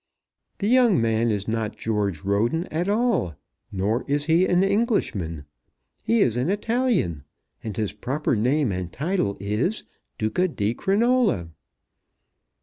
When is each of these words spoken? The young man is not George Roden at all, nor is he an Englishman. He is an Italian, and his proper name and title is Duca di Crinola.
The 0.57 0.67
young 0.67 0.99
man 0.99 1.29
is 1.29 1.47
not 1.47 1.77
George 1.77 2.23
Roden 2.23 2.63
at 2.71 2.89
all, 2.89 3.35
nor 3.71 4.03
is 4.07 4.25
he 4.25 4.47
an 4.47 4.63
Englishman. 4.63 5.45
He 6.03 6.21
is 6.21 6.37
an 6.37 6.49
Italian, 6.49 7.23
and 7.63 7.77
his 7.77 7.93
proper 7.93 8.35
name 8.35 8.71
and 8.71 8.91
title 8.91 9.37
is 9.39 9.83
Duca 10.17 10.47
di 10.47 10.73
Crinola. 10.73 11.51